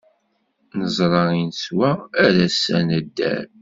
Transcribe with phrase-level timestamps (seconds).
[0.77, 1.91] Neẓra i neswa,
[2.23, 3.45] ar ass-a nedder.